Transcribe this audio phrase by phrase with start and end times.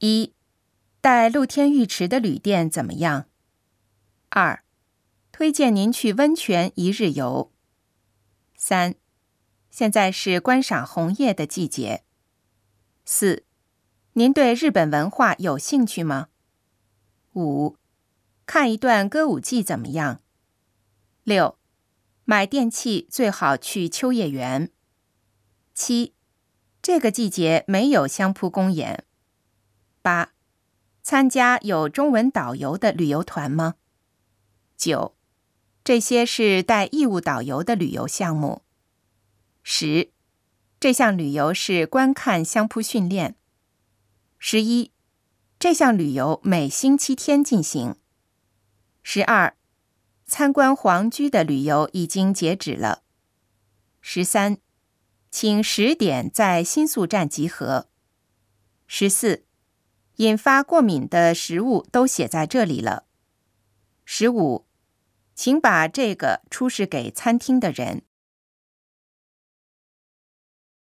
[0.00, 0.32] 一，
[1.00, 3.26] 带露天浴池的旅店怎么样？
[4.28, 4.62] 二，
[5.32, 7.52] 推荐您去温泉一日游。
[8.54, 8.94] 三，
[9.70, 12.04] 现在是观赏红叶的季节。
[13.04, 13.44] 四，
[14.12, 16.28] 您对日本文化有兴趣吗？
[17.34, 17.76] 五，
[18.46, 20.20] 看一段歌舞伎怎么样？
[21.24, 21.58] 六，
[22.24, 24.70] 买电器最好去秋叶原。
[25.74, 26.14] 七，
[26.80, 29.04] 这个季节没有相扑公演。
[30.02, 30.32] 八，
[31.02, 33.76] 参加有中文导游的旅游团吗？
[34.76, 35.16] 九，
[35.82, 38.62] 这些是带义务导游的旅游项目。
[39.62, 40.12] 十，
[40.78, 43.34] 这项旅游是观看相扑训练。
[44.38, 44.92] 十一，
[45.58, 47.96] 这项旅游每星期天进行。
[49.02, 49.56] 十二，
[50.24, 53.02] 参观皇居的旅游已经截止了。
[54.00, 54.58] 十三，
[55.30, 57.88] 请十点在新宿站集合。
[58.86, 59.47] 十四。
[60.18, 63.04] 引发过敏的食物都写在这里了。
[64.04, 64.66] 十五，
[65.34, 68.02] 请把这个出示给餐厅的人。